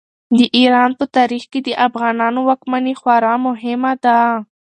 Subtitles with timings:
[0.37, 4.17] د ایران په تاریخ کې د افغانانو واکمني خورا مهمه ده.